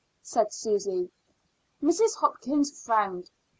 [0.23, 1.11] said Susy.
[1.79, 2.15] Mrs.
[2.15, 3.29] Hopkins frowned.